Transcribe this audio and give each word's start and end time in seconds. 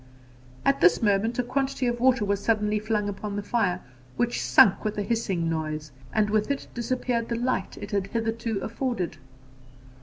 At 0.65 0.81
this 0.81 1.03
moment 1.03 1.37
a 1.37 1.43
quantity 1.43 1.85
of 1.85 1.99
water 1.99 2.25
was 2.25 2.39
suddenly 2.39 2.79
flung 2.79 3.07
upon 3.07 3.35
the 3.35 3.43
fire, 3.43 3.81
which 4.17 4.41
sunk 4.41 4.83
with 4.83 4.97
a 4.97 5.03
hissing 5.03 5.47
noise, 5.47 5.91
and 6.11 6.27
with 6.31 6.49
it 6.49 6.65
disappeared 6.73 7.29
the 7.29 7.35
light 7.37 7.77
it 7.79 7.91
had 7.91 8.07
hitherto 8.07 8.57
afforded. 8.63 9.17